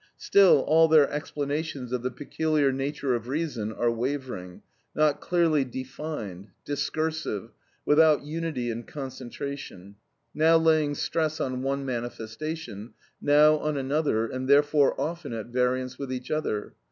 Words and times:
Still 0.17 0.61
all 0.61 0.87
their 0.87 1.07
explanations 1.11 1.91
of 1.91 2.01
the 2.01 2.09
peculiar 2.09 2.71
nature 2.71 3.13
of 3.13 3.27
reason 3.27 3.71
are 3.71 3.91
wavering, 3.91 4.63
not 4.95 5.21
clearly 5.21 5.63
defined, 5.63 6.47
discursive, 6.65 7.51
without 7.85 8.23
unity 8.23 8.71
and 8.71 8.87
concentration; 8.87 9.97
now 10.33 10.57
laying 10.57 10.95
stress 10.95 11.39
on 11.39 11.61
one 11.61 11.85
manifestation, 11.85 12.95
now 13.21 13.57
on 13.59 13.77
another, 13.77 14.25
and 14.25 14.47
therefore 14.47 14.99
often 14.99 15.33
at 15.33 15.49
variance 15.49 15.99
with 15.99 16.11
each 16.11 16.31
other. 16.31 16.73